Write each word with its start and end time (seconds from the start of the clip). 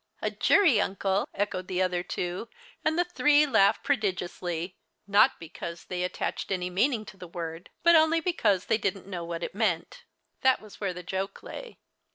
"A 0.19 0.31
jury 0.31 0.81
uncle!" 0.81 1.29
echoed 1.41 1.67
the 1.67 1.79
other 1.79 2.01
two, 2.01 2.49
and 2.83 2.97
the 2.97 3.03
three 3.03 3.45
laughed 3.45 3.83
prodigiously, 3.83 4.75
not 5.05 5.39
because 5.39 5.85
they 5.85 6.01
attached 6.03 6.51
any 6.51 6.71
meaning 6.71 7.05
to 7.05 7.17
the 7.17 7.27
word, 7.27 7.69
but 7.83 7.95
only 7.95 8.19
because 8.19 8.65
they 8.65 8.79
didn't 8.79 9.05
know 9.05 9.23
what 9.23 9.43
it 9.43 9.53
meant. 9.53 10.03
That 10.41 10.59
was 10.59 10.81
where 10.81 10.91
the 10.95 11.03
joke 11.03 11.43
lay. 11.43 11.77